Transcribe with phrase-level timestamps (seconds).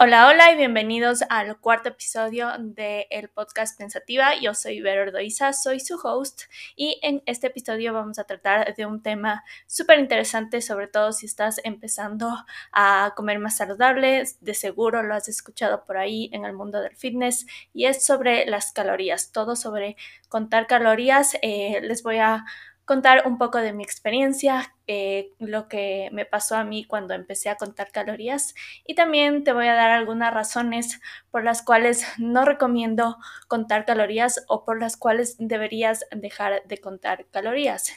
[0.00, 4.34] Hola, hola y bienvenidos al cuarto episodio del podcast Pensativa.
[4.40, 6.42] Yo soy Vero Ordoiza, soy su host
[6.74, 11.26] y en este episodio vamos a tratar de un tema súper interesante, sobre todo si
[11.26, 12.28] estás empezando
[12.72, 16.96] a comer más saludable, de seguro lo has escuchado por ahí en el mundo del
[16.96, 19.96] fitness y es sobre las calorías, todo sobre
[20.28, 21.36] contar calorías.
[21.40, 22.44] Eh, les voy a
[22.84, 27.48] contar un poco de mi experiencia, eh, lo que me pasó a mí cuando empecé
[27.48, 28.54] a contar calorías
[28.86, 31.00] y también te voy a dar algunas razones
[31.30, 33.16] por las cuales no recomiendo
[33.48, 37.92] contar calorías o por las cuales deberías dejar de contar calorías.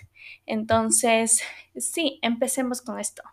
[0.46, 1.42] Entonces,
[1.76, 3.24] sí, empecemos con esto.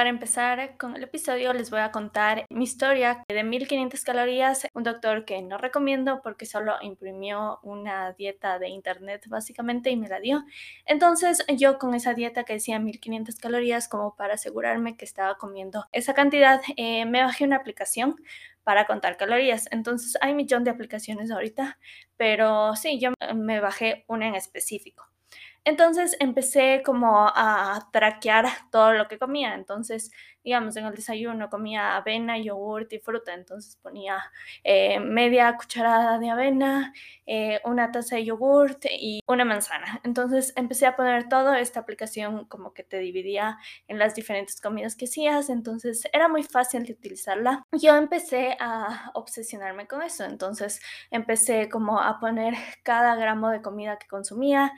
[0.00, 4.82] Para empezar con el episodio les voy a contar mi historia de 1500 calorías, un
[4.82, 10.18] doctor que no recomiendo porque solo imprimió una dieta de internet básicamente y me la
[10.18, 10.42] dio.
[10.86, 15.84] Entonces yo con esa dieta que decía 1500 calorías como para asegurarme que estaba comiendo
[15.92, 18.16] esa cantidad, eh, me bajé una aplicación
[18.64, 19.68] para contar calorías.
[19.70, 21.78] Entonces hay un millón de aplicaciones ahorita,
[22.16, 25.09] pero sí, yo me bajé una en específico.
[25.64, 29.54] Entonces empecé como a traquear todo lo que comía.
[29.54, 30.10] Entonces
[30.42, 34.22] digamos, en el desayuno comía avena, yogurt y fruta, entonces ponía
[34.64, 36.92] eh, media cucharada de avena,
[37.26, 40.00] eh, una taza de yogurt y una manzana.
[40.02, 43.58] Entonces empecé a poner todo, esta aplicación como que te dividía
[43.88, 47.64] en las diferentes comidas que hacías, entonces era muy fácil de utilizarla.
[47.72, 50.80] Yo empecé a obsesionarme con eso, entonces
[51.10, 54.72] empecé como a poner cada gramo de comida que consumía,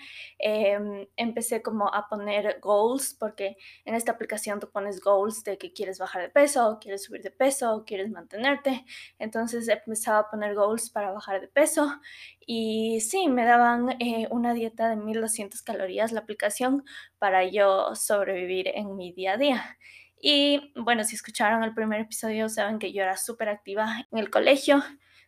[0.72, 5.72] em, empecé como a poner goals, porque en esta aplicación tú pones goals de que
[5.72, 8.84] quieres bajar de peso, quieres subir de peso, quieres mantenerte.
[9.18, 12.00] Entonces empezaba a poner goals para bajar de peso
[12.46, 16.84] y sí, me daban eh, una dieta de 1200 calorías la aplicación
[17.18, 19.78] para yo sobrevivir en mi día a día.
[20.20, 24.30] Y bueno, si escucharon el primer episodio, saben que yo era súper activa en el
[24.30, 24.82] colegio.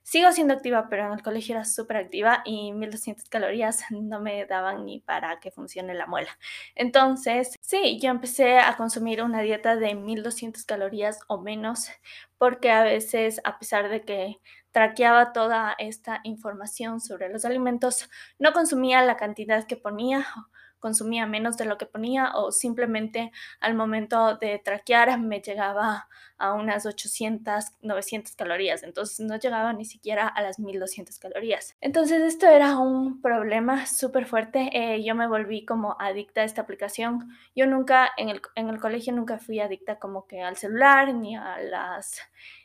[0.06, 4.44] Sigo siendo activa, pero en el colegio era súper activa y 1200 calorías no me
[4.44, 6.28] daban ni para que funcione la muela.
[6.75, 11.88] Entonces, sí, yo empecé a consumir una dieta de 1200 calorías o menos
[12.37, 14.41] porque a veces, a pesar de que
[14.72, 20.26] traqueaba toda esta información sobre los alimentos, no consumía la cantidad que ponía
[20.84, 26.53] consumía menos de lo que ponía o simplemente al momento de traquear me llegaba a
[26.53, 31.75] unas 800, 900 calorías, entonces no llegaba ni siquiera a las 1200 calorías.
[31.81, 36.61] Entonces esto era un problema súper fuerte, eh, yo me volví como adicta a esta
[36.61, 41.15] aplicación, yo nunca en el, en el colegio nunca fui adicta como que al celular
[41.15, 42.21] ni a las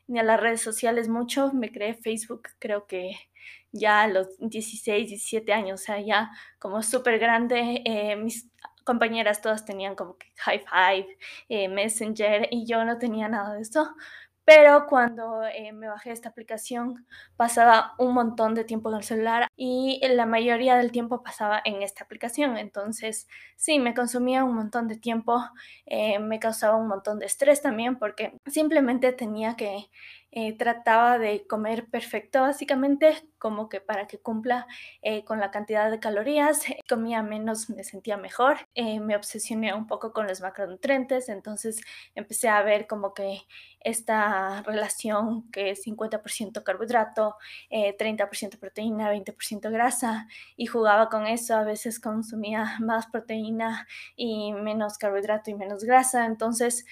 [0.07, 3.12] ni a las redes sociales mucho, me creé Facebook creo que
[3.72, 8.50] ya a los 16, 17 años, o sea, ya como súper grande, eh, mis
[8.83, 11.17] compañeras todas tenían como high five,
[11.50, 13.95] eh, messenger y yo no tenía nada de eso.
[14.45, 17.05] Pero cuando eh, me bajé esta aplicación
[17.35, 21.83] pasaba un montón de tiempo en el celular y la mayoría del tiempo pasaba en
[21.83, 22.57] esta aplicación.
[22.57, 23.27] Entonces
[23.57, 25.39] sí, me consumía un montón de tiempo,
[26.21, 29.91] me causaba un montón de estrés también porque simplemente tenía que
[30.31, 34.67] eh, trataba de comer perfecto, básicamente, como que para que cumpla
[35.01, 36.62] eh, con la cantidad de calorías.
[36.90, 38.57] Comía menos, me sentía mejor.
[38.75, 41.81] Eh, me obsesioné un poco con los macronutrientes, entonces
[42.13, 43.41] empecé a ver como que
[43.81, 47.38] esta relación que es 50% carbohidrato,
[47.72, 51.56] 30% proteína, 20% grasa, y jugaba con eso.
[51.56, 53.88] A veces consumía más proteína
[54.18, 56.25] y menos carbohidrato y menos grasa.
[56.25, 56.85] Entonces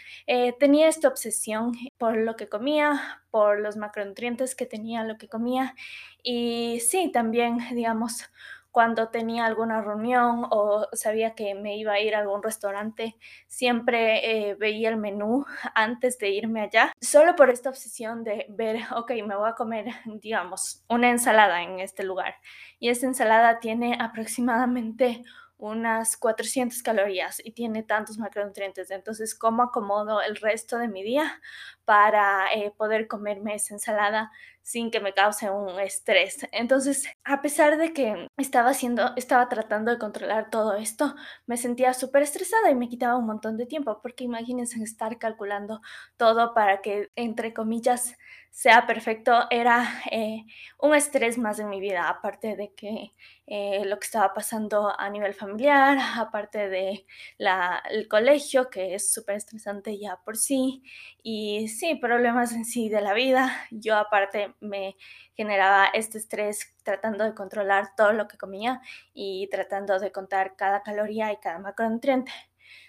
[0.59, 5.75] tenía esta obsesión por lo que comía, por los macronutrientes que tenía lo que comía.
[6.23, 8.29] Y sí, también, digamos,
[8.77, 13.15] cuando tenía alguna reunión o sabía que me iba a ir a algún restaurante,
[13.47, 18.81] siempre eh, veía el menú antes de irme allá, solo por esta obsesión de ver,
[18.95, 22.35] ok, me voy a comer, digamos, una ensalada en este lugar.
[22.79, 25.23] Y esta ensalada tiene aproximadamente
[25.57, 28.91] unas 400 calorías y tiene tantos macronutrientes.
[28.91, 31.41] Entonces, ¿cómo acomodo el resto de mi día
[31.85, 34.31] para eh, poder comerme esa ensalada
[34.67, 36.45] sin que me cause un estrés.
[36.51, 41.15] Entonces, a pesar de que estaba haciendo, estaba tratando de controlar todo esto,
[41.45, 45.79] me sentía súper estresada y me quitaba un montón de tiempo, porque imagínense estar calculando
[46.17, 48.17] todo para que, entre comillas,
[48.51, 50.43] sea perfecto, era eh,
[50.79, 53.13] un estrés más en mi vida, aparte de que
[53.45, 57.05] eh, lo que estaba pasando a nivel familiar, aparte de
[57.37, 60.83] la, el colegio, que es súper estresante ya por sí,
[61.21, 63.51] y sí, problemas en sí de la vida.
[63.71, 64.95] Yo aparte me
[65.35, 68.81] generaba este estrés tratando de controlar todo lo que comía
[69.13, 72.31] y tratando de contar cada caloría y cada macronutriente.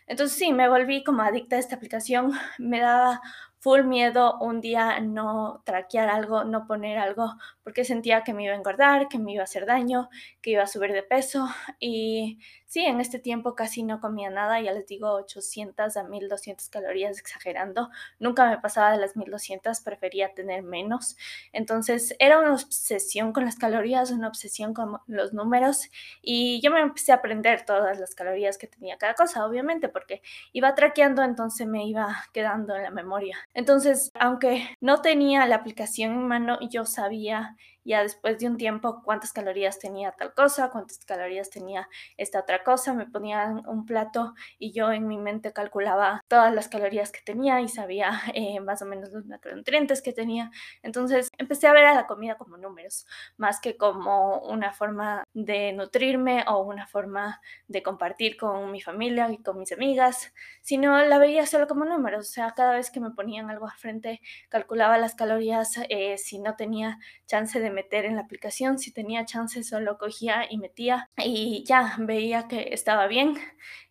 [0.06, 3.20] Entonces sí, me volví como adicta a esta aplicación, me daba
[3.60, 8.52] full miedo un día no traquear algo, no poner algo, porque sentía que me iba
[8.54, 10.08] a engordar, que me iba a hacer daño,
[10.40, 11.48] que iba a subir de peso.
[11.80, 12.38] Y
[12.68, 17.18] sí, en este tiempo casi no comía nada, ya les digo 800 a 1200 calorías
[17.18, 17.90] exagerando.
[18.20, 21.16] Nunca me pasaba de las 1200, prefería tener menos.
[21.52, 25.90] Entonces era una obsesión con las calorías, una obsesión con los números.
[26.22, 30.22] Y yo me empecé a aprender todas las calorías que tenía cada cosa, obviamente, porque
[30.52, 33.38] iba traqueando, entonces me iba quedando en la memoria.
[33.54, 37.56] Entonces, aunque no tenía la aplicación en mano, yo sabía
[37.88, 41.88] ya después de un tiempo cuántas calorías tenía tal cosa, cuántas calorías tenía
[42.18, 46.68] esta otra cosa, me ponían un plato y yo en mi mente calculaba todas las
[46.68, 50.50] calorías que tenía y sabía eh, más o menos los macronutrientes que tenía.
[50.82, 53.06] Entonces empecé a ver a la comida como números,
[53.38, 59.30] más que como una forma de nutrirme o una forma de compartir con mi familia
[59.30, 62.28] y con mis amigas, sino la veía solo como números.
[62.28, 64.20] O sea, cada vez que me ponían algo al frente,
[64.50, 68.78] calculaba las calorías, eh, si no tenía chance de meter en la aplicación.
[68.78, 73.36] Si tenía chance, solo cogía y metía y ya veía que estaba bien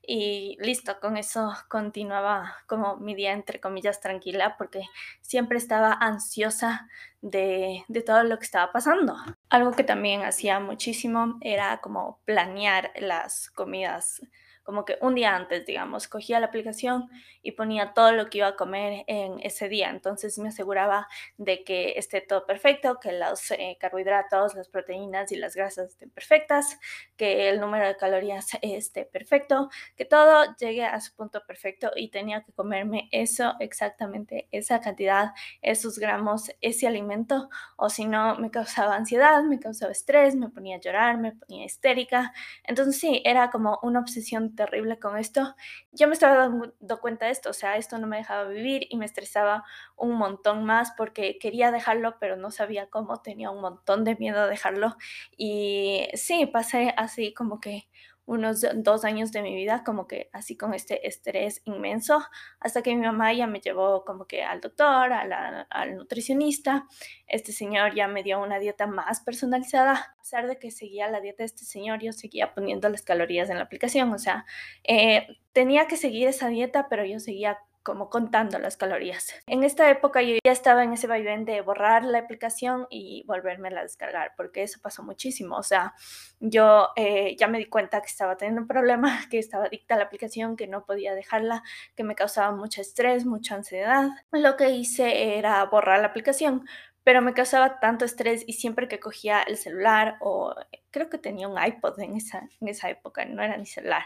[0.01, 4.81] y listo, con eso continuaba como mi día entre comillas tranquila porque
[5.21, 6.87] siempre estaba ansiosa
[7.21, 9.15] de, de, todo lo que estaba pasando.
[9.49, 14.21] Algo que también hacía muchísimo era como planear las comidas
[14.67, 17.09] como que un día antes, digamos, cogía la aplicación
[17.41, 19.89] y ponía todo lo que iba a comer en ese día.
[19.89, 25.37] Entonces me aseguraba de que esté todo perfecto, que los eh, carbohidratos, las proteínas y
[25.37, 26.77] las grasas estén perfectas,
[27.15, 32.09] que el número de calorías esté perfecto, que todo llegue a su punto perfecto y
[32.09, 35.31] tenía que comerme eso exactamente, esa cantidad,
[35.61, 37.47] esos gramos, ese alimento,
[37.77, 41.63] o si no me causaba ansiedad, me causaba estrés, me ponía a llorar, me ponía
[41.63, 42.33] histérica.
[42.65, 45.55] Entonces sí, era como una obsesión terrible con esto,
[45.93, 48.97] yo me estaba dando cuenta de esto, o sea, esto no me dejaba vivir y
[48.97, 49.63] me estresaba
[49.95, 54.41] un montón más porque quería dejarlo, pero no sabía cómo, tenía un montón de miedo
[54.41, 54.97] a dejarlo.
[55.37, 57.87] Y sí, pasé así como que
[58.27, 62.21] unos dos años de mi vida como que así con este estrés inmenso,
[62.59, 66.85] hasta que mi mamá ya me llevó como que al doctor, al nutricionista.
[67.25, 69.93] Este señor ya me dio una dieta más personalizada.
[69.93, 73.49] A pesar de que seguía la dieta de este señor, yo seguía poniendo las calorías
[73.49, 74.11] en la aplicación.
[74.11, 74.45] O sea,
[74.83, 79.33] eh, tenía que seguir esa dieta, pero yo seguía como contando las calorías.
[79.47, 83.69] En esta época yo ya estaba en ese vaivén de borrar la aplicación y volverme
[83.69, 85.55] a descargar, porque eso pasó muchísimo.
[85.55, 85.93] O sea,
[86.41, 89.99] yo eh, ya me di cuenta que estaba teniendo un problema, que estaba adicta a
[89.99, 91.63] la aplicación, que no podía dejarla,
[91.95, 94.09] que me causaba mucho estrés, mucha ansiedad.
[94.33, 96.67] Lo que hice era borrar la aplicación,
[97.05, 100.53] pero me causaba tanto estrés y siempre que cogía el celular o
[100.91, 104.03] creo que tenía un iPod en esa, en esa época, no era ni celular,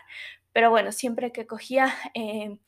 [0.53, 1.91] pero bueno, siempre que cogía...
[2.13, 2.59] Eh,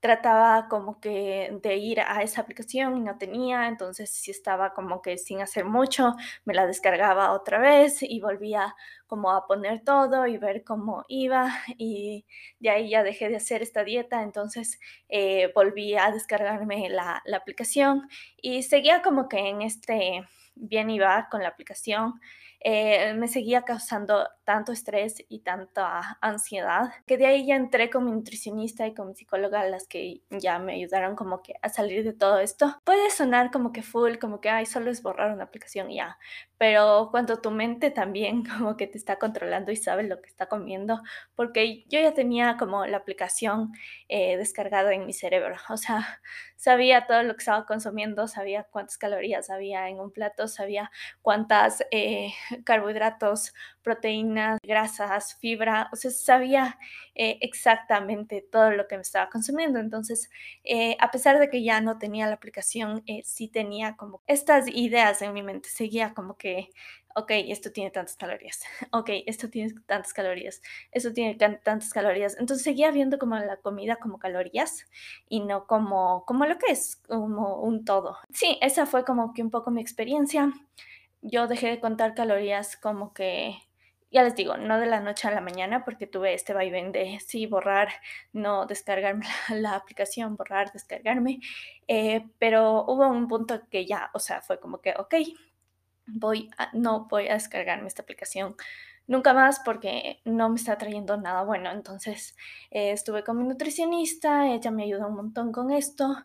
[0.00, 5.02] trataba como que de ir a esa aplicación y no tenía, entonces si estaba como
[5.02, 6.14] que sin hacer mucho,
[6.44, 8.74] me la descargaba otra vez y volvía
[9.06, 12.24] como a poner todo y ver cómo iba y
[12.60, 17.36] de ahí ya dejé de hacer esta dieta, entonces eh, volví a descargarme la, la
[17.36, 18.08] aplicación
[18.40, 20.22] y seguía como que en este
[20.54, 22.20] bien iba con la aplicación
[22.62, 28.04] eh, me seguía causando tanto estrés y tanta ansiedad que de ahí ya entré con
[28.04, 32.04] mi nutricionista y con mi psicóloga, las que ya me ayudaron como que a salir
[32.04, 32.78] de todo esto.
[32.84, 36.18] Puede sonar como que full, como que, ay, solo es borrar una aplicación y ya,
[36.58, 40.46] pero cuando tu mente también como que te está controlando y sabe lo que está
[40.46, 41.00] comiendo,
[41.34, 43.72] porque yo ya tenía como la aplicación
[44.08, 46.20] eh, descargada en mi cerebro, o sea,
[46.56, 50.90] sabía todo lo que estaba consumiendo, sabía cuántas calorías había en un plato, sabía
[51.22, 52.32] cuántas eh,
[52.64, 56.78] carbohidratos, proteínas, grasas, fibra, o sea, sabía
[57.14, 59.78] eh, exactamente todo lo que me estaba consumiendo.
[59.78, 60.30] Entonces,
[60.64, 64.68] eh, a pesar de que ya no tenía la aplicación, eh, sí tenía como estas
[64.68, 66.70] ideas en mi mente, seguía como que,
[67.16, 72.36] ok, esto tiene tantas calorías, ok, esto tiene tantas calorías, esto tiene tantas calorías.
[72.38, 74.86] Entonces seguía viendo como la comida como calorías
[75.28, 78.16] y no como, como lo que es, como un todo.
[78.32, 80.52] Sí, esa fue como que un poco mi experiencia
[81.22, 83.56] yo dejé de contar calorías como que,
[84.10, 87.20] ya les digo, no de la noche a la mañana porque tuve este vaivén de
[87.20, 87.88] sí, borrar,
[88.32, 91.40] no descargarme la, aplicación, borrar, descargarme,
[91.88, 95.14] eh, pero hubo un punto que ya, o sea, fue como que, ok,
[96.06, 98.56] voy no voy a descargarme esta aplicación
[99.10, 101.70] nunca más porque no me está trayendo nada bueno.
[101.72, 102.36] Entonces
[102.70, 106.16] eh, estuve con mi nutricionista, ella me ayudó un montón con esto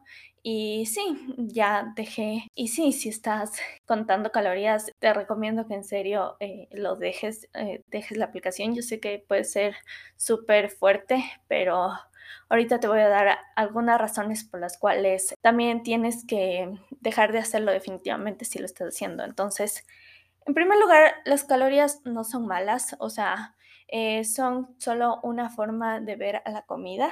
[0.48, 2.52] y sí, ya dejé.
[2.54, 3.54] Y sí, si estás
[3.88, 8.76] contando calorías, te recomiendo que en serio eh, lo dejes, eh, dejes la aplicación.
[8.76, 9.76] Yo sé que puede ser
[10.18, 11.94] súper fuerte, pero
[12.50, 16.72] Ahorita te voy a dar algunas razones por las cuales también tienes que
[17.02, 19.24] dejar de hacerlo definitivamente si lo estás haciendo.
[19.24, 19.86] Entonces,
[20.46, 23.56] en primer lugar, las calorías no son malas, o sea,
[23.88, 27.12] eh, son solo una forma de ver a la comida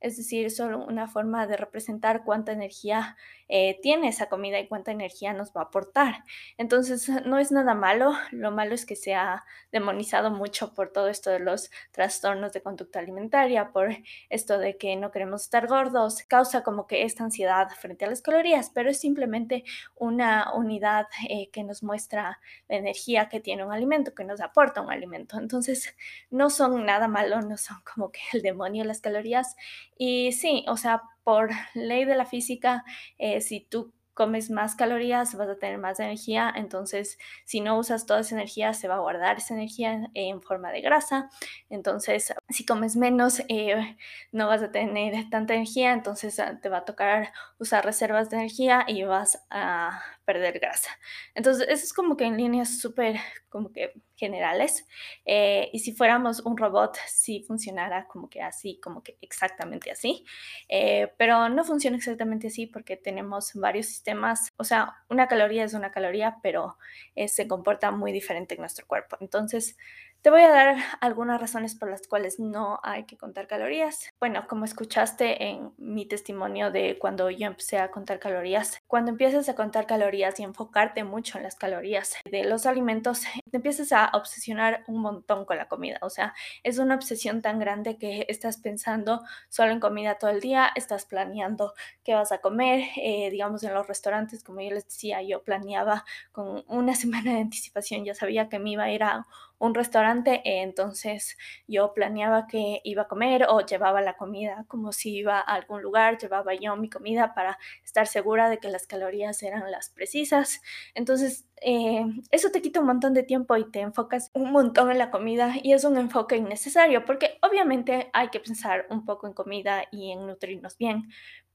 [0.00, 3.16] es decir, solo una forma de representar cuánta energía
[3.48, 6.24] eh, tiene esa comida y cuánta energía nos va a aportar.
[6.58, 11.08] Entonces, no es nada malo, lo malo es que se ha demonizado mucho por todo
[11.08, 13.88] esto de los trastornos de conducta alimentaria, por
[14.28, 18.22] esto de que no queremos estar gordos, causa como que esta ansiedad frente a las
[18.22, 19.64] calorías, pero es simplemente
[19.96, 24.80] una unidad eh, que nos muestra la energía que tiene un alimento, que nos aporta
[24.80, 25.38] un alimento.
[25.38, 25.94] Entonces,
[26.30, 29.56] no son nada malo, no son como que el demonio las calorías
[29.98, 32.84] y sí, o sea, por ley de la física,
[33.18, 38.04] eh, si tú comes más calorías, vas a tener más energía, entonces si no usas
[38.04, 41.30] toda esa energía, se va a guardar esa energía en forma de grasa,
[41.70, 43.96] entonces si comes menos, eh,
[44.32, 48.38] no vas a tener tanta energía, entonces ah, te va a tocar usar reservas de
[48.38, 50.90] energía y vas a perder grasa.
[51.34, 53.16] Entonces, eso es como que en líneas súper
[53.48, 54.86] como que generales.
[55.24, 60.26] Eh, y si fuéramos un robot, sí funcionara como que así, como que exactamente así.
[60.68, 64.50] Eh, pero no funciona exactamente así porque tenemos varios sistemas.
[64.58, 66.76] O sea, una caloría es una caloría, pero
[67.14, 69.16] eh, se comporta muy diferente en nuestro cuerpo.
[69.20, 69.78] Entonces,
[70.22, 74.10] te voy a dar algunas razones por las cuales no hay que contar calorías.
[74.18, 79.48] Bueno, como escuchaste en mi testimonio de cuando yo empecé a contar calorías, cuando empiezas
[79.48, 84.10] a contar calorías y enfocarte mucho en las calorías de los alimentos, te empiezas a
[84.12, 85.98] obsesionar un montón con la comida.
[86.02, 86.34] O sea,
[86.64, 91.06] es una obsesión tan grande que estás pensando solo en comida todo el día, estás
[91.06, 92.84] planeando qué vas a comer.
[92.96, 97.40] Eh, digamos, en los restaurantes, como yo les decía, yo planeaba con una semana de
[97.40, 99.26] anticipación, ya sabía que me iba a ir a
[99.58, 101.36] un restaurante, entonces
[101.66, 105.82] yo planeaba que iba a comer o llevaba la comida como si iba a algún
[105.82, 110.62] lugar, llevaba yo mi comida para estar segura de que las calorías eran las precisas.
[110.94, 114.98] Entonces, eh, eso te quita un montón de tiempo y te enfocas un montón en
[114.98, 119.32] la comida y es un enfoque innecesario porque obviamente hay que pensar un poco en
[119.32, 121.08] comida y en nutrirnos bien,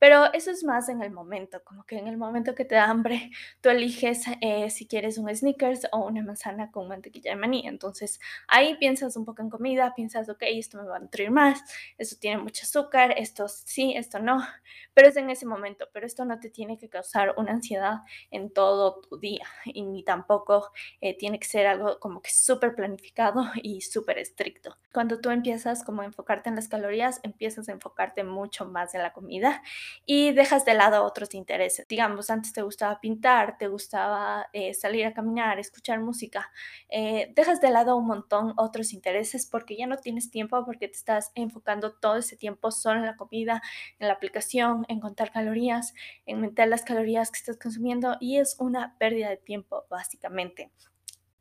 [0.03, 2.89] pero eso es más en el momento, como que en el momento que te da
[2.89, 3.31] hambre,
[3.61, 7.65] tú eliges eh, si quieres un sneakers o una manzana con mantequilla de maní.
[7.65, 8.19] Entonces
[8.49, 11.61] ahí piensas un poco en comida, piensas, ok, esto me va a nutrir más,
[11.97, 14.45] esto tiene mucho azúcar, esto sí, esto no,
[14.93, 18.51] pero es en ese momento, pero esto no te tiene que causar una ansiedad en
[18.51, 23.45] todo tu día y ni tampoco eh, tiene que ser algo como que súper planificado
[23.63, 24.75] y súper estricto.
[24.91, 29.01] Cuando tú empiezas como a enfocarte en las calorías, empiezas a enfocarte mucho más en
[29.01, 29.63] la comida
[30.05, 31.87] y dejas de lado otros intereses.
[31.87, 36.51] Digamos, antes te gustaba pintar, te gustaba eh, salir a caminar, escuchar música,
[36.89, 40.97] eh, dejas de lado un montón otros intereses porque ya no tienes tiempo porque te
[40.97, 43.61] estás enfocando todo ese tiempo solo en la comida,
[43.99, 45.93] en la aplicación, en contar calorías,
[46.25, 50.71] en meter las calorías que estás consumiendo y es una pérdida de tiempo básicamente.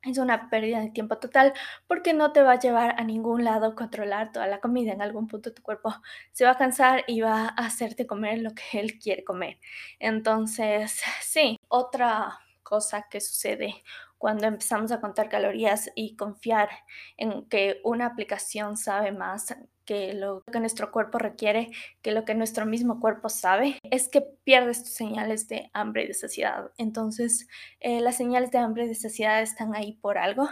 [0.04, 1.52] Es una pérdida de tiempo total
[1.86, 4.92] porque no te va a llevar a ningún lado controlar toda la comida.
[4.92, 5.94] En algún punto tu cuerpo
[6.32, 9.58] se va a cansar y va a hacerte comer lo que él quiere comer.
[10.00, 13.82] Entonces, sí, otra cosa que sucede
[14.18, 16.70] cuando empezamos a contar calorías y confiar
[17.16, 21.70] en que una aplicación sabe más que lo que nuestro cuerpo requiere,
[22.02, 26.08] que lo que nuestro mismo cuerpo sabe, es que pierdes tus señales de hambre y
[26.08, 26.70] de saciedad.
[26.78, 27.48] Entonces,
[27.80, 30.48] eh, las señales de hambre y de saciedad están ahí por algo,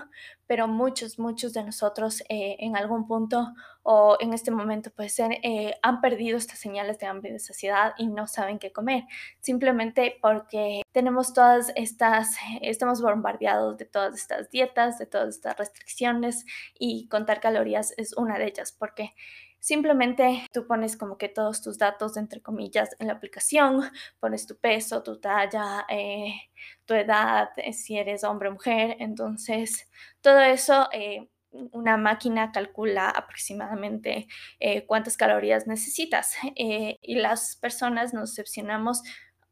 [0.51, 3.55] pero muchos, muchos de nosotros eh, en algún punto
[3.85, 7.39] o en este momento puede ser, eh, han perdido estas señales de hambre y de
[7.39, 9.05] saciedad y no saben qué comer,
[9.39, 16.45] simplemente porque tenemos todas estas, estamos bombardeados de todas estas dietas, de todas estas restricciones
[16.77, 19.15] y contar calorías es una de ellas, porque
[19.61, 23.83] Simplemente tú pones como que todos tus datos, entre comillas, en la aplicación,
[24.19, 26.33] pones tu peso, tu talla, eh,
[26.87, 28.97] tu edad, eh, si eres hombre o mujer.
[29.01, 29.87] Entonces,
[30.23, 34.29] todo eso, eh, una máquina calcula aproximadamente
[34.87, 36.37] cuántas calorías necesitas.
[36.55, 39.03] y las personas nos decepcionamos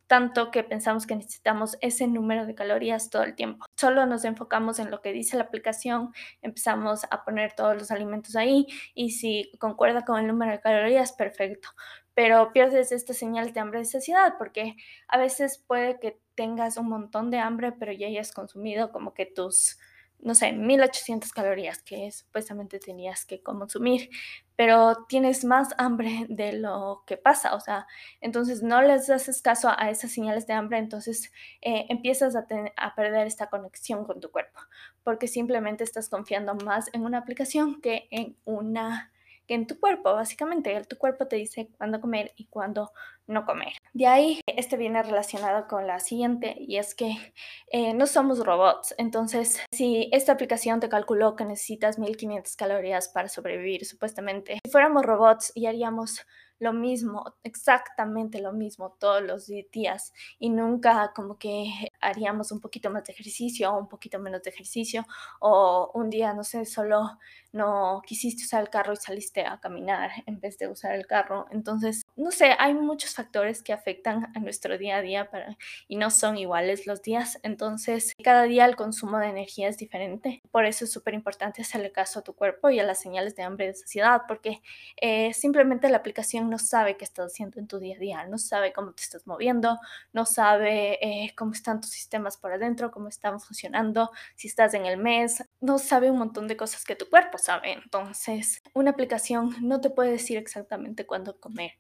[0.09, 3.67] tanto que pensamos que necesitamos ese número de calorías todo el tiempo.
[3.77, 6.13] Solo nos enfocamos en lo que dice la aplicación,
[6.43, 11.13] empezamos a poner todos los alimentos ahí y si concuerda con el número de calorías,
[11.13, 11.69] perfecto.
[12.15, 14.75] Pero pierdes esta señal de hambre de saciedad porque
[15.07, 19.27] a veces puede que tengas un montón de hambre, pero ya hayas consumido como que
[19.27, 19.79] tus
[20.21, 24.11] no sé, 1800 calorías que supuestamente tenías que consumir,
[24.57, 27.87] pero tienes más hambre de lo que pasa, o sea,
[28.21, 31.33] entonces no les haces caso a esas señales de hambre, entonces
[31.63, 32.47] eh, empiezas a,
[32.77, 34.61] a perder esta conexión con tu cuerpo,
[35.05, 39.13] porque simplemente estás confiando más en una aplicación que en una
[39.49, 40.81] que en tu cuerpo, básicamente.
[40.85, 42.93] Tu cuerpo te dice cuándo comer y cuándo
[43.27, 43.73] no comer.
[43.95, 47.35] De ahí, este viene relacionado con la siguiente y es que
[47.73, 48.95] eh, no somos robots.
[48.99, 55.05] Entonces, si esta aplicación te calculó que necesitas 1500 calorías para sobrevivir, supuestamente, si fuéramos
[55.05, 56.27] robots y haríamos
[56.61, 62.91] lo mismo, exactamente lo mismo todos los días y nunca como que haríamos un poquito
[62.91, 65.07] más de ejercicio o un poquito menos de ejercicio
[65.41, 67.19] o un día, no sé, solo
[67.53, 71.47] no quisiste usar el carro y saliste a caminar en vez de usar el carro.
[71.51, 75.57] Entonces, no sé, hay muchos factores que afectan a nuestro día a día para,
[75.87, 77.39] y no son iguales los días.
[77.45, 80.43] Entonces, cada día el consumo de energía es diferente.
[80.51, 83.45] Por eso es súper importante hacerle caso a tu cuerpo y a las señales de
[83.45, 84.61] hambre y de saciedad, porque
[85.01, 88.37] eh, simplemente la aplicación no sabe qué estás haciendo en tu día a día, no
[88.39, 89.79] sabe cómo te estás moviendo,
[90.13, 94.87] no sabe eh, cómo están tus sistemas por adentro, cómo están funcionando, si estás en
[94.87, 97.73] el mes, no sabe un montón de cosas que tu cuerpo sabe.
[97.73, 101.73] Entonces, una aplicación no te puede decir exactamente cuándo comer.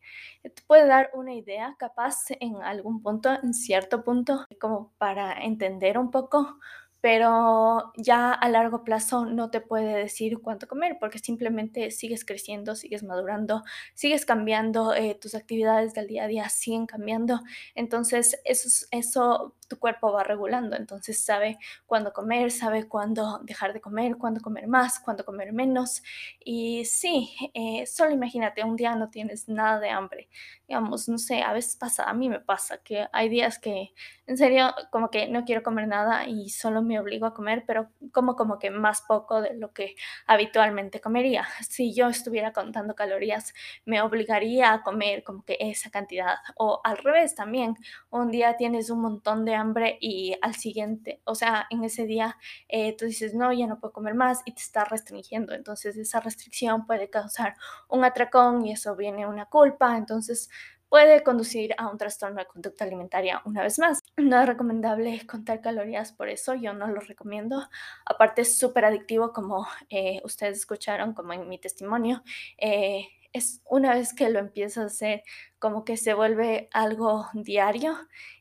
[0.42, 5.99] Te puede dar una idea, capaz en algún punto, en cierto punto, como para entender
[5.99, 6.58] un poco,
[7.00, 12.75] pero ya a largo plazo no te puede decir cuánto comer porque simplemente sigues creciendo,
[12.75, 13.62] sigues madurando,
[13.94, 17.40] sigues cambiando, eh, tus actividades del día a día siguen cambiando.
[17.76, 23.81] Entonces, eso, eso tu cuerpo va regulando, entonces sabe cuándo comer, sabe cuándo dejar de
[23.81, 26.03] comer, cuándo comer más, cuándo comer menos.
[26.45, 30.29] Y sí, eh, solo imagínate, un día no tienes nada de hambre,
[30.67, 33.93] digamos, no sé, a veces pasa, a mí me pasa que hay días que
[34.27, 37.89] en serio como que no quiero comer nada y solo me obligo a comer, pero
[38.13, 39.95] como como que más poco de lo que
[40.27, 41.47] habitualmente comería.
[41.69, 46.37] Si yo estuviera contando calorías, me obligaría a comer como que esa cantidad.
[46.57, 47.77] O al revés también,
[48.11, 52.37] un día tienes un montón de hambre y al siguiente, o sea, en ese día
[52.69, 55.55] eh, tú dices, no, ya no puedo comer más y te está restringiendo.
[55.55, 57.57] Entonces esa restricción puede causar
[57.88, 59.97] un atracón y eso viene una culpa.
[59.97, 60.49] Entonces
[60.88, 64.02] puede conducir a un trastorno de conducta alimentaria una vez más.
[64.17, 67.69] No es recomendable contar calorías, por eso yo no lo recomiendo.
[68.06, 72.23] Aparte es súper adictivo como eh, ustedes escucharon, como en mi testimonio.
[72.56, 75.23] Eh, es una vez que lo empiezas a hacer,
[75.58, 77.97] como que se vuelve algo diario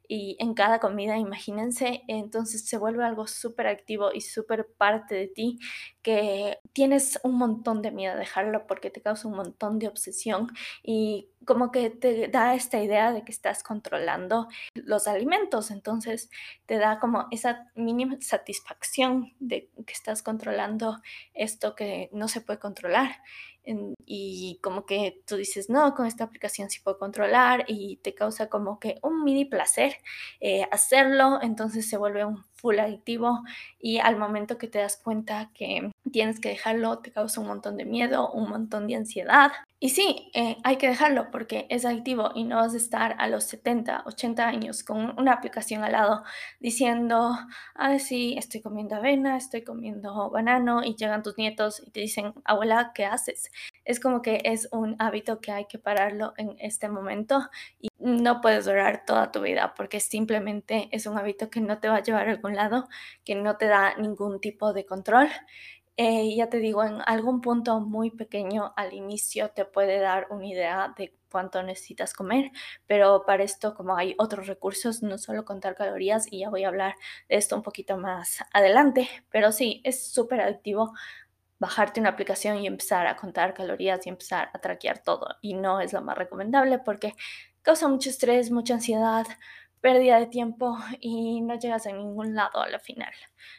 [0.09, 5.27] y en cada comida, imagínense, entonces se vuelve algo súper activo y súper parte de
[5.27, 5.59] ti
[6.01, 10.47] que tienes un montón de miedo a dejarlo porque te causa un montón de obsesión
[10.81, 16.29] y como que te da esta idea de que estás controlando los alimentos, entonces
[16.65, 21.01] te da como esa mínima satisfacción de que estás controlando
[21.33, 23.17] esto que no se puede controlar
[24.05, 28.47] y como que tú dices, no, con esta aplicación sí puedo controlar y te causa
[28.49, 29.97] como que un mini placer
[30.39, 33.43] eh, hacerlo, entonces se vuelve un full adictivo
[33.79, 37.77] y al momento que te das cuenta que tienes que dejarlo, te causa un montón
[37.77, 39.51] de miedo, un montón de ansiedad.
[39.79, 43.27] Y sí, eh, hay que dejarlo porque es adictivo y no vas a estar a
[43.27, 46.23] los 70, 80 años con una aplicación al lado
[46.59, 47.37] diciendo,
[47.75, 52.33] ah, sí, estoy comiendo avena, estoy comiendo banano y llegan tus nietos y te dicen,
[52.43, 53.51] abuela, ¿qué haces?
[53.87, 58.41] Es como que es un hábito que hay que pararlo en este momento y no
[58.41, 62.03] puedes durar toda tu vida porque simplemente es un hábito que no te va a
[62.03, 62.89] llevar a algún lado,
[63.23, 65.29] que no te da ningún tipo de control.
[65.95, 70.45] Eh, ya te digo, en algún punto muy pequeño al inicio te puede dar una
[70.45, 72.51] idea de cuánto necesitas comer,
[72.87, 76.67] pero para esto como hay otros recursos, no solo contar calorías y ya voy a
[76.67, 76.95] hablar
[77.29, 80.93] de esto un poquito más adelante, pero sí, es súper adictivo
[81.59, 85.79] bajarte una aplicación y empezar a contar calorías y empezar a traquear todo y no
[85.81, 87.13] es lo más recomendable porque
[87.61, 89.25] causa mucho estrés, mucha ansiedad,
[89.81, 93.11] pérdida de tiempo y no llegas a ningún lado a la final.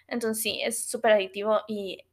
[0.06, 2.04] Entonces sí, es súper adictivo y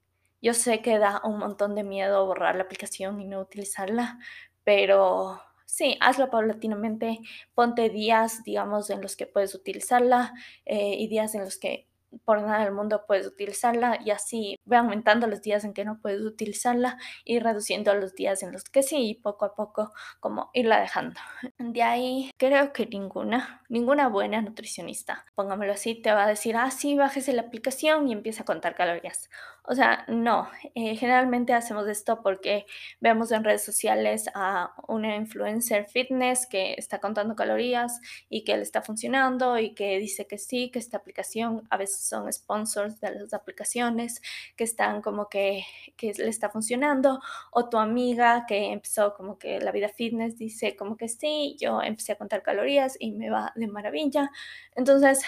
[0.41, 4.19] yo sé que da un montón de miedo borrar la aplicación y no utilizarla,
[4.63, 7.19] pero sí, hazlo paulatinamente,
[7.53, 10.33] ponte días, digamos, en los que puedes utilizarla
[10.65, 11.87] eh, y días en los que
[12.23, 15.99] por nada del mundo puedes utilizarla y así ve aumentando los días en que no
[16.01, 20.49] puedes utilizarla y reduciendo los días en los que sí y poco a poco como
[20.53, 21.19] irla dejando.
[21.57, 26.71] De ahí creo que ninguna, ninguna buena nutricionista, pongámoslo así, te va a decir, ah,
[26.71, 29.29] sí, bájese la aplicación y empieza a contar calorías.
[29.67, 32.65] O sea, no, eh, generalmente hacemos esto porque
[32.99, 37.99] vemos en redes sociales a una influencer fitness que está contando calorías
[38.29, 42.07] y que le está funcionando y que dice que sí, que esta aplicación a veces
[42.07, 44.21] son sponsors de las aplicaciones
[44.55, 45.63] que están como que,
[45.97, 47.19] que le está funcionando
[47.51, 51.81] o tu amiga que empezó como que la vida fitness dice como que sí, yo
[51.81, 54.29] empecé a contar calorías y me va de maravilla.
[54.75, 55.23] Entonces,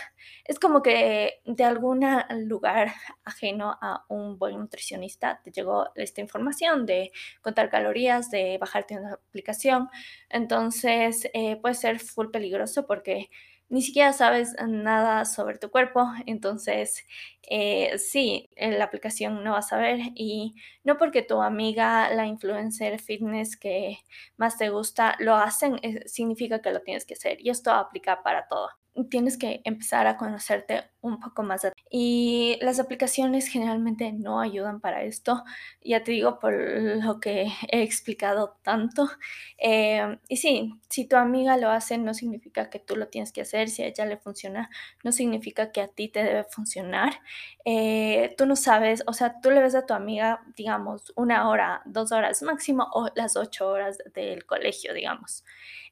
[0.45, 2.05] es como que de algún
[2.47, 7.11] lugar ajeno a un un buen nutricionista, te llegó esta información de
[7.41, 9.89] contar calorías, de bajarte una aplicación.
[10.29, 13.29] Entonces eh, puede ser full peligroso porque
[13.69, 17.05] ni siquiera sabes nada sobre tu cuerpo, entonces
[17.49, 22.99] eh, sí, la aplicación no va a saber y no porque tu amiga, la influencer
[22.99, 23.99] fitness que
[24.37, 27.37] más te gusta, lo hacen, eh, significa que lo tienes que hacer.
[27.41, 28.69] Y esto aplica para todo.
[29.09, 31.67] Tienes que empezar a conocerte un poco más.
[31.89, 35.43] Y las aplicaciones generalmente no ayudan para esto.
[35.83, 39.09] Ya te digo por lo que he explicado tanto.
[39.57, 43.41] Eh, y sí, si tu amiga lo hace, no significa que tú lo tienes que
[43.41, 43.69] hacer.
[43.69, 44.69] Si a ella le funciona,
[45.03, 47.21] no significa que a ti te debe funcionar.
[47.65, 51.81] Eh, tú no sabes, o sea, tú le ves a tu amiga, digamos, una hora,
[51.85, 55.43] dos horas máximo o las ocho horas del colegio, digamos.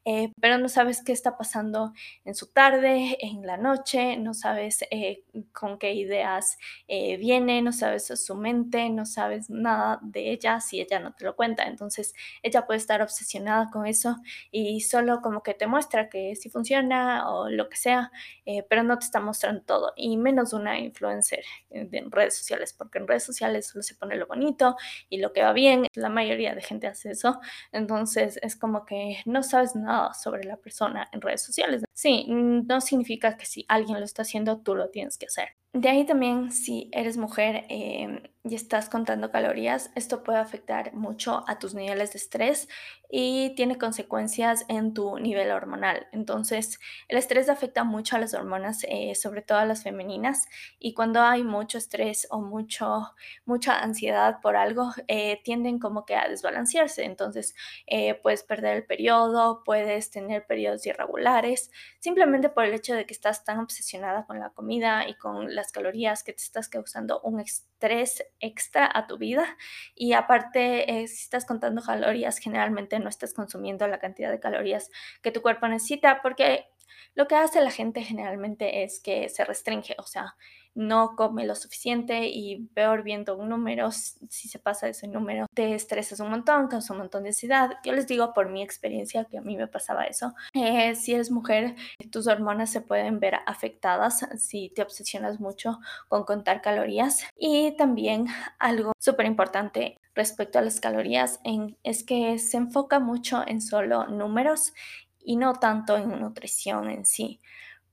[0.07, 1.91] Eh, pero no sabes qué está pasando
[2.25, 5.04] en su tarde, en la noche, no sabes eh,
[5.53, 10.81] con qué ideas eh, viene, no sabes su mente, no sabes nada de ella si
[10.81, 11.63] ella no te lo cuenta.
[11.63, 12.13] Entonces
[12.43, 14.17] ella puede estar obsesionada con eso
[14.51, 18.11] y solo como que te muestra que sí funciona o lo que sea,
[18.69, 23.07] pero no te está mostrando todo y menos una influencer en redes sociales, porque en
[23.07, 24.75] redes sociales solo se pone lo bonito
[25.09, 25.87] y lo que va bien.
[25.95, 27.39] La mayoría de gente hace eso,
[27.71, 31.83] entonces es como que no sabes nada sobre la persona en redes sociales.
[31.93, 35.49] Sí, no significa que si alguien lo está haciendo, tú lo tienes que hacer.
[35.75, 41.43] De ahí también, si eres mujer em, y estás contando calorías, esto puede afectar mucho
[41.47, 42.69] a tus niveles de estrés
[43.09, 46.07] y tiene consecuencias en tu nivel hormonal.
[46.13, 50.47] Entonces, el estrés afecta mucho a las hormonas, eh, sobre todo a las femeninas,
[50.79, 53.13] y cuando hay mucho estrés o mucho,
[53.45, 57.03] mucha ansiedad por algo, eh, tienden como que a desbalancearse.
[57.03, 57.53] Entonces,
[57.87, 63.13] eh, puedes perder el periodo, puedes tener periodos irregulares, simplemente por el hecho de que
[63.13, 68.23] estás tan obsesionada con la comida y con calorías, que te estás causando un estrés
[68.39, 69.57] extra a tu vida.
[69.95, 74.89] Y aparte eh, si estás contando calorías generalmente no estás consumiendo la cantidad de calorías
[75.21, 76.65] que tu cuerpo necesita porque
[77.15, 80.35] lo que hace la gente generalmente es que se restringe, o sea,
[80.75, 85.73] no come lo suficiente y peor viendo un número, si se pasa ese número, te
[85.73, 87.71] estresas un montón, causa un montón de ansiedad.
[87.83, 90.35] Yo les digo por mi experiencia que a mí me pasaba eso.
[90.53, 91.75] Eh, si eres mujer,
[92.11, 97.25] tus hormonas se pueden ver afectadas si te obsesionas mucho con contar calorías.
[97.37, 98.27] Y también
[98.59, 101.39] algo súper importante respecto a las calorías
[101.83, 104.73] es que se enfoca mucho en solo números
[105.23, 107.39] y no tanto en nutrición en sí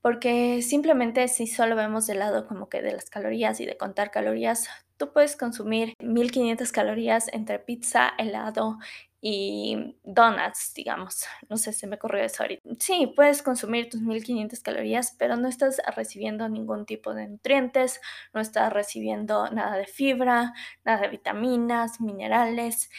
[0.03, 4.11] porque simplemente si solo vemos del lado como que de las calorías y de contar
[4.11, 8.79] calorías, tú puedes consumir 1500 calorías entre pizza, helado
[9.21, 11.23] y donuts, digamos.
[11.47, 12.61] No sé, si me ocurrió eso ahorita.
[12.79, 18.01] Sí, puedes consumir tus 1500 calorías, pero no estás recibiendo ningún tipo de nutrientes,
[18.33, 22.89] no estás recibiendo nada de fibra, nada de vitaminas, minerales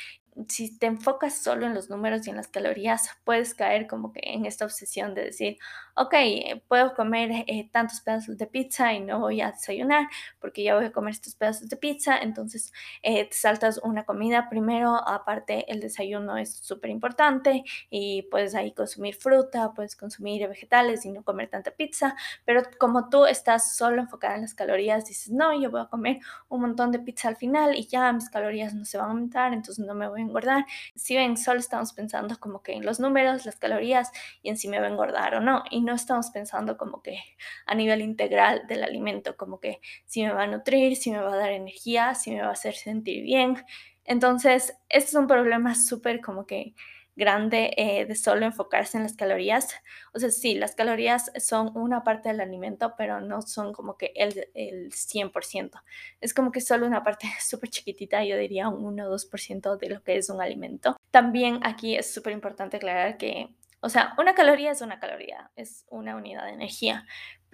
[0.49, 4.21] si te enfocas solo en los números y en las calorías, puedes caer como que
[4.25, 5.59] en esta obsesión de decir,
[5.97, 10.09] ok, eh, puedo comer eh, tantos pedazos de pizza y no voy a desayunar
[10.41, 14.49] porque ya voy a comer estos pedazos de pizza, entonces eh, te saltas una comida
[14.49, 21.05] primero, aparte el desayuno es súper importante y puedes ahí consumir fruta, puedes consumir vegetales
[21.05, 25.33] y no comer tanta pizza, pero como tú estás solo enfocada en las calorías, dices,
[25.33, 28.75] no, yo voy a comer un montón de pizza al final y ya mis calorías
[28.75, 30.67] no se van a aumentar, entonces no me voy a engordar.
[30.97, 34.11] Si ven, solo estamos pensando como que en los números, las calorías
[34.43, 35.63] y en si me va a engordar o no.
[35.71, 37.19] Y no estamos pensando como que
[37.67, 41.33] a nivel integral del alimento, como que si me va a nutrir, si me va
[41.33, 43.57] a dar energía, si me va a hacer sentir bien.
[44.05, 46.75] Entonces, este es un problema súper como que
[47.17, 49.75] grande eh, de solo enfocarse en las calorías.
[50.13, 54.13] O sea, sí, las calorías son una parte del alimento, pero no son como que
[54.15, 55.83] el, el 100%.
[56.21, 59.89] Es como que solo una parte súper chiquitita, yo diría un 1 o 2% de
[59.89, 60.97] lo que es un alimento.
[61.11, 63.49] También aquí es súper importante aclarar que
[63.85, 67.05] o sea, una caloría es una caloría, es una unidad de energía,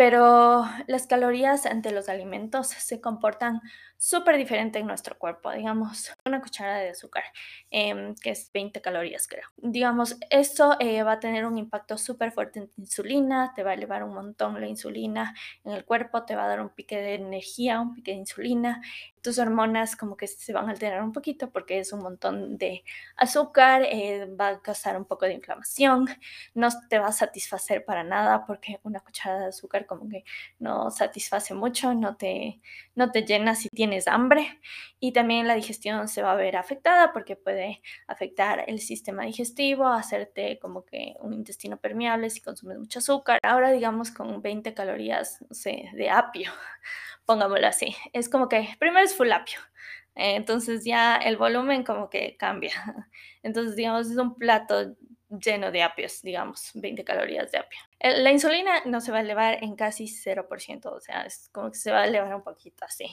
[0.00, 3.60] pero las calorías ante los alimentos se comportan
[3.98, 5.52] súper diferente en nuestro cuerpo.
[5.52, 7.22] Digamos, una cucharada de azúcar,
[7.70, 9.44] em, que es 20 calorías, creo.
[9.58, 13.72] Digamos, esto eh, va a tener un impacto súper fuerte en tu insulina, te va
[13.72, 15.34] a elevar un montón la insulina
[15.64, 18.80] en el cuerpo, te va a dar un pique de energía, un pique de insulina.
[19.20, 22.84] Tus hormonas como que se van a alterar un poquito porque es un montón de
[23.16, 26.06] azúcar, eh, va a causar un poco de inflamación,
[26.54, 30.24] no te va a satisfacer para nada porque una cucharada de azúcar como que
[30.58, 32.62] no satisface mucho, no te,
[32.94, 34.58] no te llena si tienes hambre
[35.00, 39.86] y también la digestión se va a ver afectada porque puede afectar el sistema digestivo,
[39.88, 43.38] hacerte como que un intestino permeable si consumes mucho azúcar.
[43.42, 45.44] Ahora digamos con 20 calorías,
[45.92, 46.50] de apio,
[47.26, 47.94] pongámoslo así.
[48.12, 49.60] Es como que primero es full apio
[50.14, 52.72] entonces ya el volumen como que cambia.
[53.42, 54.94] Entonces, digamos, es un plato
[55.28, 57.78] lleno de apios, digamos, 20 calorías de apio.
[58.02, 61.76] La insulina no se va a elevar en casi 0%, o sea, es como que
[61.76, 63.04] se va a elevar un poquito así.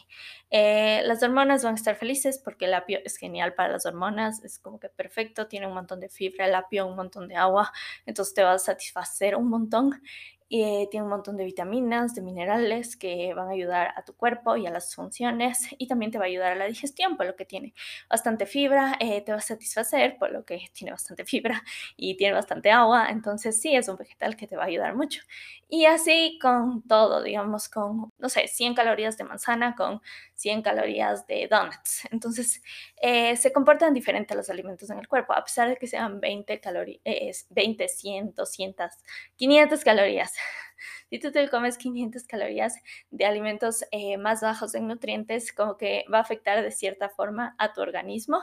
[0.49, 4.41] Eh, las hormonas van a estar felices porque el apio es genial para las hormonas,
[4.45, 7.73] es como que perfecto, tiene un montón de fibra, el apio, un montón de agua,
[8.05, 10.01] entonces te va a satisfacer un montón
[10.49, 14.55] eh, tiene un montón de vitaminas, de minerales que van a ayudar a tu cuerpo
[14.57, 17.35] y a las funciones y también te va a ayudar a la digestión, por lo
[17.35, 17.73] que tiene
[18.09, 21.63] bastante fibra, eh, te va a satisfacer, por lo que tiene bastante fibra
[21.97, 25.21] y tiene bastante agua, entonces sí, es un vegetal que te va a ayudar mucho.
[25.69, 30.01] Y así con todo, digamos, con, no sé, 100 calorías de manzana, con
[30.35, 32.07] 100 calorías de donuts.
[32.11, 32.61] Entonces,
[33.01, 36.59] eh, se comportan diferente los alimentos en el cuerpo, a pesar de que sean 20
[36.61, 38.91] calorías, 20, 100, 200,
[39.35, 40.33] 500 calorías.
[41.09, 42.75] Si tú te comes 500 calorías
[43.11, 47.55] de alimentos eh, más bajos en nutrientes, como que va a afectar de cierta forma
[47.59, 48.41] a tu organismo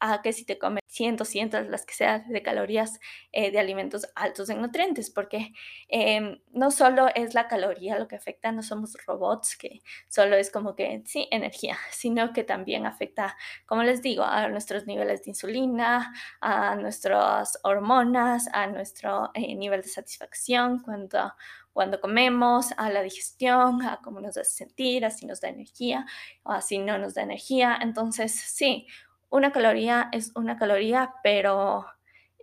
[0.00, 2.98] a que si te comes 100, 200, las que sean de calorías
[3.32, 5.52] eh, de alimentos altos en nutrientes, porque
[5.88, 10.50] em, no solo es la caloría lo que afecta, no somos robots que solo es
[10.50, 15.30] como que, sí, energía, sino que también afecta, como les digo, a nuestros niveles de
[15.30, 21.32] insulina, a nuestras hormonas, a nuestro eh, nivel de satisfacción cuando
[21.76, 26.06] cuando comemos, a la digestión, a cómo nos hace sentir, a si nos da energía
[26.42, 27.78] o a si no nos da energía.
[27.82, 28.86] Entonces, sí,
[29.36, 31.86] una caloría es una caloría, pero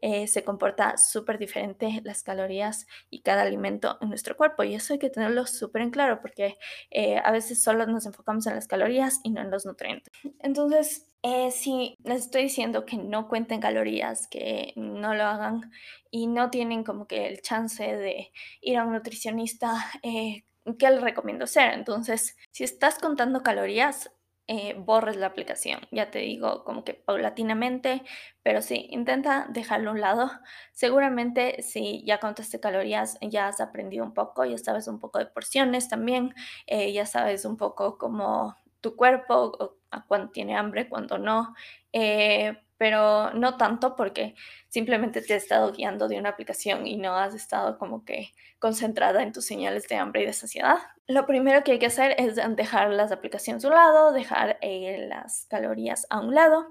[0.06, 4.63] eh, se comporta súper diferente las calorías y cada alimento en nuestro cuerpo.
[4.63, 6.58] Y eso hay que tenerlo súper en claro porque
[6.91, 10.12] eh, a veces solo nos enfocamos en las calorías y no en los nutrientes.
[10.39, 15.71] Entonces, eh, si les estoy diciendo que no cuenten calorías, que no lo hagan
[16.12, 18.29] y no tienen como que el chance de
[18.60, 21.73] ir a un nutricionista, ¿qué les recomiendo hacer?
[21.73, 24.12] Entonces, si estás contando calorías,
[24.47, 25.79] eh, borres la aplicación.
[25.91, 28.03] Ya te digo, como que paulatinamente,
[28.43, 30.32] pero sí, intenta dejarlo a un lado.
[30.73, 35.25] Seguramente si ya contaste calorías, ya has aprendido un poco, ya sabes un poco de
[35.27, 36.34] porciones también,
[36.67, 39.77] eh, ya sabes un poco cómo tu cuerpo,
[40.08, 41.53] cuando tiene hambre, cuando no.
[41.93, 44.36] Eh, pero no tanto porque
[44.69, 49.23] simplemente te has estado guiando de una aplicación y no has estado como que concentrada
[49.23, 50.77] en tus señales de hambre y de saciedad.
[51.07, 55.05] Lo primero que hay que hacer es dejar las aplicaciones a un lado, dejar eh,
[55.09, 56.67] las calorías a un lado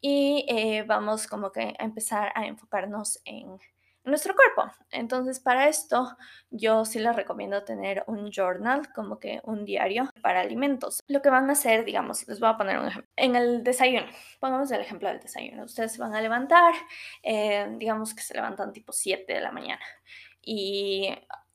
[0.00, 3.58] y eh, vamos como que a empezar a enfocarnos en
[4.04, 4.72] nuestro cuerpo.
[4.90, 6.16] Entonces, para esto,
[6.50, 11.00] yo sí les recomiendo tener un journal, como que un diario para alimentos.
[11.08, 13.10] Lo que van a hacer, digamos, les voy a poner un ejemplo.
[13.16, 14.06] En el desayuno,
[14.40, 15.64] pongamos el ejemplo del desayuno.
[15.64, 16.74] Ustedes se van a levantar,
[17.22, 19.84] eh, digamos que se levantan tipo 7 de la mañana.
[20.42, 21.08] Y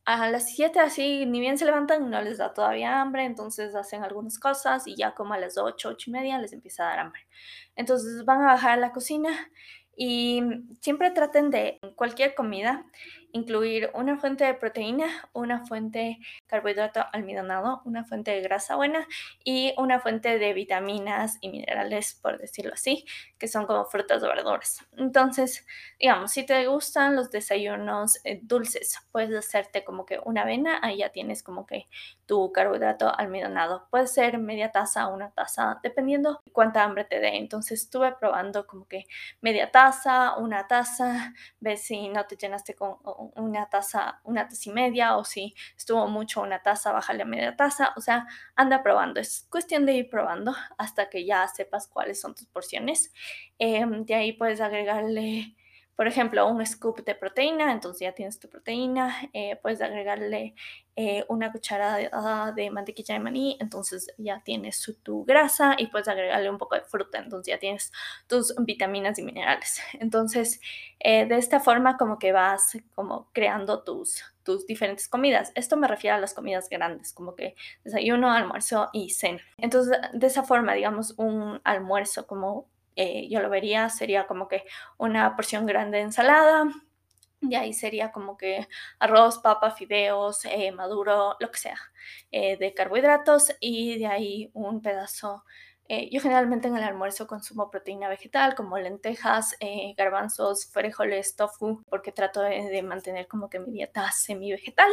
[0.06, 4.04] a las 7 así, ni bien se levantan, no les da todavía hambre, entonces hacen
[4.04, 7.00] algunas cosas y ya como a las 8, 8 y media les empieza a dar
[7.00, 7.28] hambre.
[7.76, 9.30] Entonces van a bajar a la cocina
[10.02, 10.42] y
[10.80, 12.86] siempre traten de cualquier comida
[13.32, 19.08] incluir una fuente de proteína, una fuente de carbohidrato almidonado, una fuente de grasa buena
[19.44, 23.06] y una fuente de vitaminas y minerales, por decirlo así,
[23.38, 24.86] que son como frutas o verduras.
[24.98, 25.66] Entonces,
[26.00, 30.98] digamos, si te gustan los desayunos eh, dulces, puedes hacerte como que una avena, ahí
[30.98, 31.86] ya tienes como que
[32.26, 33.88] tu carbohidrato almidonado.
[33.90, 37.38] Puede ser media taza o una taza, dependiendo cuánta hambre te dé.
[37.38, 39.06] Entonces, estuve probando como que
[39.42, 42.98] media taza, una taza, ves si no te llenaste con
[43.36, 47.56] una taza, una taza y media, o si estuvo mucho una taza, bájale a media
[47.56, 52.20] taza, o sea, anda probando, es cuestión de ir probando hasta que ya sepas cuáles
[52.22, 53.14] son tus porciones.
[53.58, 55.56] Em, de ahí puedes agregarle
[56.00, 60.56] por ejemplo, un scoop de proteína, entonces ya tienes tu proteína, eh, puedes agregarle
[61.02, 66.50] eh, una cucharada de mantequilla de maní, entonces ya tienes tu grasa y puedes agregarle
[66.50, 67.94] un poco de fruta, entonces ya tienes
[68.28, 69.80] tus vitaminas y minerales.
[69.94, 70.60] Entonces,
[71.00, 75.54] eh, de esta forma como que vas como creando tus, tus diferentes comidas.
[75.56, 79.40] Esto me refiero a las comidas grandes, como que desayuno, almuerzo y cena.
[79.58, 84.66] Entonces, de esa forma, digamos, un almuerzo como eh, yo lo vería, sería como que
[84.98, 86.66] una porción grande de ensalada,
[87.42, 88.68] de ahí sería como que
[89.00, 91.78] arroz, papa, fideos, eh, maduro, lo que sea,
[92.32, 95.46] eh, de carbohidratos y de ahí un pedazo
[95.92, 101.84] eh, yo generalmente en el almuerzo consumo proteína vegetal como lentejas, eh, garbanzos, frijoles, tofu,
[101.90, 104.92] porque trato de, mantener como que mi dieta semi-vegetal.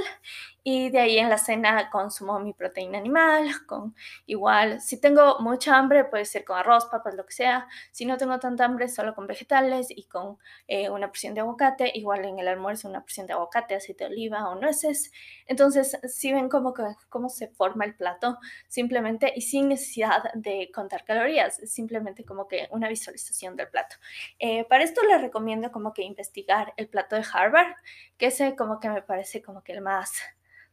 [0.63, 5.77] Y de ahí en la cena consumo mi proteína animal, con igual, si tengo mucha
[5.77, 7.69] hambre puede ser con arroz, papas, lo que sea.
[7.93, 11.93] Si no tengo tanta hambre, solo con vegetales y con eh, una porción de aguacate.
[11.95, 15.13] Igual en el almuerzo una porción de aguacate, aceite de oliva o nueces.
[15.47, 16.73] Entonces, si ven cómo,
[17.11, 20.71] cómo se forma el plato, simplemente y sin necesidad de
[21.05, 23.97] calorías, es simplemente como que una visualización del plato.
[24.39, 27.75] Eh, para esto les recomiendo como que investigar el plato de Harvard,
[28.17, 30.13] que ese como que me parece como que el más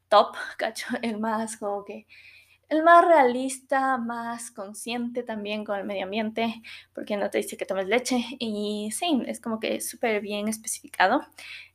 [0.10, 2.08] top, cacho, el más como que
[2.70, 6.62] el más realista, más consciente también con el medio ambiente,
[6.94, 11.22] porque no te dice que tomes leche y sí, es como que súper bien especificado.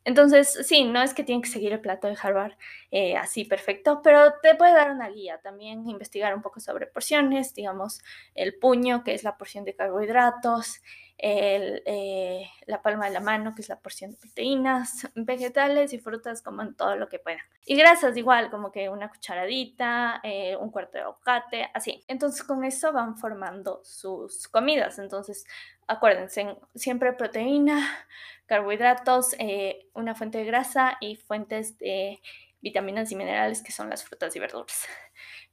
[0.05, 2.53] Entonces, sí, no es que tienen que seguir el plato de Harvard
[2.91, 7.55] eh, así perfecto, pero te puede dar una guía también, investigar un poco sobre porciones,
[7.55, 8.01] digamos,
[8.35, 10.81] el puño, que es la porción de carbohidratos,
[11.21, 16.43] eh, la palma de la mano, que es la porción de proteínas, vegetales y frutas,
[16.43, 17.41] como en todo lo que puedan.
[17.67, 22.05] Y grasas igual, como que una cucharadita, eh, un cuarto de aguacate, así.
[22.09, 24.99] Entonces con eso van formando sus comidas.
[24.99, 25.45] Entonces
[25.89, 28.07] acuérdense, siempre proteína,
[28.47, 32.21] carbohidratos, eh, una fuente de grasa y fuentes de
[32.61, 34.87] vitaminas y minerales que son las frutas y verduras.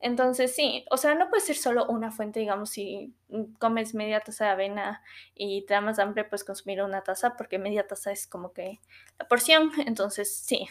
[0.05, 3.15] Entonces, sí, o sea, no puede ser solo una fuente, digamos, si
[3.57, 5.01] comes media taza de avena
[5.33, 8.79] y te da más hambre, pues consumir una taza, porque media taza es como que
[9.17, 10.67] la porción, entonces sí.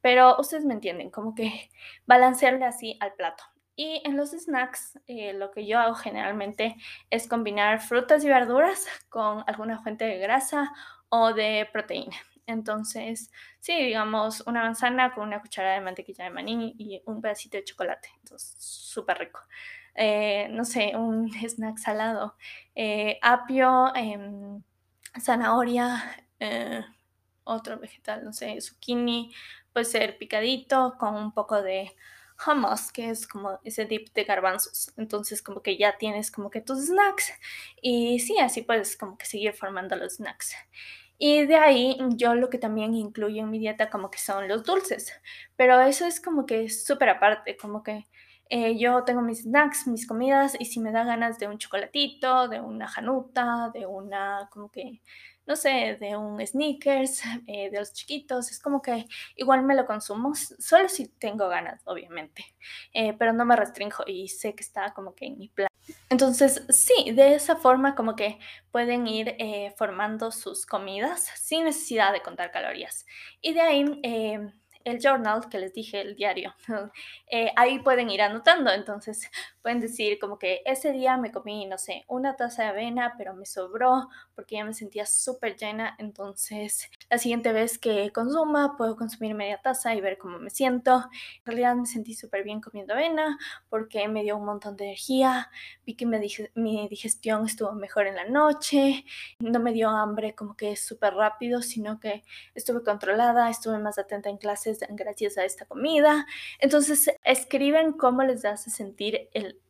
[0.00, 1.68] Pero ustedes me entienden, como que
[2.06, 3.44] balancearle así al plato.
[3.76, 6.76] Y en los snacks, eh, lo que yo hago generalmente
[7.10, 10.72] es combinar frutas y verduras con alguna fuente de grasa
[11.10, 12.16] o de proteína.
[12.46, 17.56] Entonces, sí, digamos, una manzana con una cucharada de mantequilla de maní y un pedacito
[17.56, 18.08] de chocolate.
[18.22, 19.40] Entonces, súper rico.
[19.94, 22.36] Eh, no sé, un snack salado.
[22.74, 24.62] Eh, apio, em,
[25.20, 26.02] zanahoria,
[26.40, 26.84] eh,
[27.44, 29.32] otro vegetal, no sé, zucchini,
[29.72, 31.94] puede ser picadito con un poco de
[32.46, 34.92] hummus, que es como ese dip de garbanzos.
[34.96, 37.32] Entonces, como que ya tienes como que tus snacks.
[37.80, 40.54] Y sí, así puedes como que seguir formando los snacks.
[41.24, 44.64] Y de ahí yo lo que también incluyo en mi dieta como que son los
[44.64, 45.12] dulces,
[45.56, 48.06] pero eso es como que súper aparte, como que
[48.50, 52.48] eh, yo tengo mis snacks, mis comidas y si me da ganas de un chocolatito,
[52.48, 55.00] de una januta, de una como que
[55.46, 59.06] no sé, de un sneakers, eh, de los chiquitos, es como que
[59.36, 62.44] igual me lo consumo, solo si tengo ganas, obviamente,
[62.94, 65.71] eh, pero no me restringo y sé que está como que en mi plan.
[66.08, 68.38] Entonces, sí, de esa forma como que
[68.70, 73.06] pueden ir eh, formando sus comidas sin necesidad de contar calorías.
[73.40, 73.84] Y de ahí
[74.84, 76.54] el journal que les dije, el diario,
[77.30, 78.70] eh, ahí pueden ir anotando.
[78.70, 79.30] Entonces
[79.62, 83.34] pueden decir como que ese día me comí, no sé, una taza de avena, pero
[83.34, 85.94] me sobró porque ya me sentía súper llena.
[85.98, 91.08] Entonces la siguiente vez que consuma, puedo consumir media taza y ver cómo me siento.
[91.38, 95.50] En realidad me sentí súper bien comiendo avena porque me dio un montón de energía.
[95.86, 99.04] Vi que mi digestión estuvo mejor en la noche.
[99.38, 102.22] No me dio hambre como que súper rápido, sino que
[102.54, 106.26] estuve controlada, estuve más atenta en clases gracias a esta comida.
[106.58, 109.60] Entonces escriben cómo les hace sentir el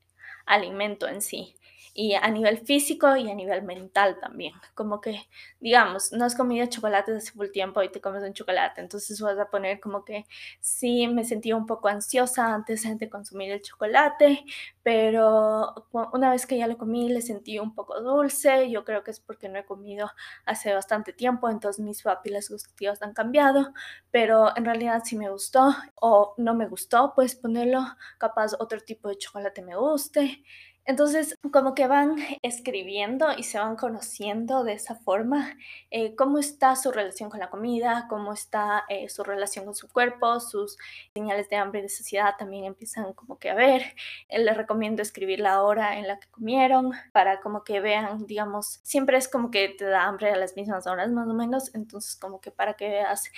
[0.46, 1.54] alimento en sí
[1.94, 4.54] y a nivel físico y a nivel mental también.
[4.74, 5.28] Como que,
[5.60, 9.38] digamos, no has comido chocolate hace full tiempo y te comes un chocolate, entonces vas
[9.38, 10.24] a poner como que
[10.60, 14.44] sí, me sentía un poco ansiosa antes de consumir el chocolate,
[14.82, 15.74] pero
[16.12, 19.20] una vez que ya lo comí le sentí un poco dulce, yo creo que es
[19.20, 20.10] porque no he comido
[20.46, 23.72] hace bastante tiempo, entonces mis papilas gustativas han cambiado,
[24.10, 27.80] pero en realidad si me gustó o no me gustó, pues ponerlo,
[28.18, 30.42] capaz otro tipo de chocolate me guste.
[30.84, 35.56] Entonces, como que van escribiendo y se van conociendo de esa forma
[35.90, 39.88] eh, cómo está su relación con la comida, cómo está eh, su relación con su
[39.88, 40.76] cuerpo, sus
[41.14, 43.82] señales de hambre y de saciedad también empiezan como que a ver.
[44.28, 48.80] Eh, les recomiendo escribir la hora en la que comieron para como que vean, digamos,
[48.82, 52.16] siempre es como que te da hambre a las mismas horas más o menos, entonces
[52.16, 53.30] como que para que veas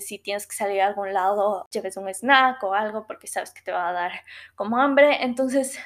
[0.00, 3.62] si tienes que salir a algún lado, lleves un snack o algo porque sabes que
[3.62, 4.12] te va a dar
[4.54, 5.22] como hambre.
[5.24, 5.78] Entonces,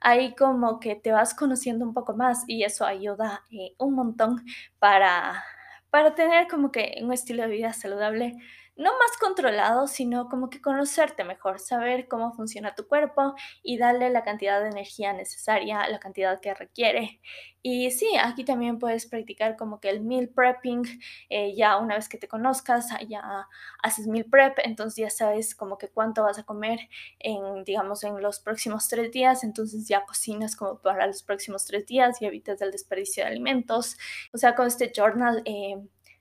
[0.00, 4.44] ahí como que te vas conociendo un poco más y eso ayuda eh, un montón
[4.78, 5.44] para,
[5.90, 8.36] para tener como que un estilo de vida saludable
[8.80, 14.08] no más controlado, sino como que conocerte mejor, saber cómo funciona tu cuerpo y darle
[14.08, 17.20] la cantidad de energía necesaria, la cantidad que requiere.
[17.60, 20.82] Y sí, aquí también puedes practicar como que el meal prepping,
[21.28, 23.46] eh, ya una vez que te conozcas, ya
[23.82, 26.80] haces meal prep, entonces ya sabes como que cuánto vas a comer
[27.18, 31.84] en, digamos, en los próximos tres días, entonces ya cocinas como para los próximos tres
[31.86, 33.98] días y evitas el desperdicio de alimentos.
[34.32, 35.42] O sea, con este journal...
[35.44, 35.76] Eh,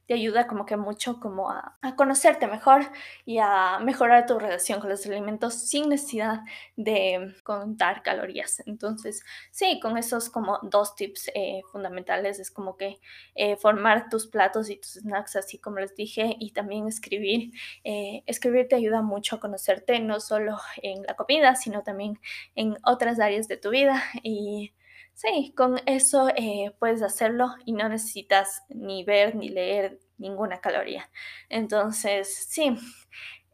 [0.09, 2.81] te ayuda como que mucho como a, conocerte mejor
[3.25, 6.39] y a mejorar tu relación con los alimentos sin necesidad
[6.75, 8.63] de contar calorías.
[8.65, 12.97] Entonces, sí, con esos como dos tips eh, fundamentales es como que
[13.35, 17.51] eh, formar tus platos y tus snacks, así como les dije, y también escribir.
[17.83, 22.19] Eh, escribir te ayuda mucho a conocerte, no solo en la comida, sino también
[22.55, 24.73] en otras áreas de tu vida y
[25.21, 31.09] Sí, con eso eh, puedes hacerlo y no necesitas ni ver ni leer ninguna caloría.
[31.49, 32.73] Entonces, sí,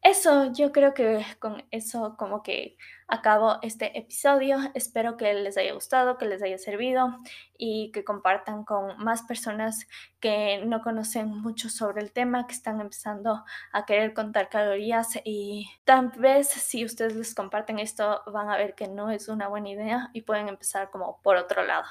[0.04, 2.78] eso, yo creo que con eso como que
[3.08, 4.58] acabo este episodio.
[4.74, 7.20] Espero que les haya gustado, que les haya servido
[7.58, 9.88] y que compartan con más personas
[10.20, 15.70] que no conocen mucho sobre el tema, que están empezando a querer contar calorías y
[15.84, 19.70] tal vez si ustedes les comparten esto van a ver que no es una buena
[19.70, 21.86] idea y pueden empezar como por otro lado.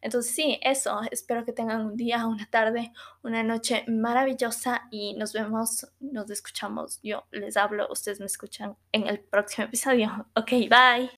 [0.00, 2.92] Entonces sí, eso, espero que tengan un día, una tarde,
[3.22, 7.00] una noche maravillosa y nos vemos, nos escuchamos.
[7.02, 10.26] Yo les hablo, ustedes me escuchan en el próximo episodio.
[10.34, 11.06] Ok, Okay, bye.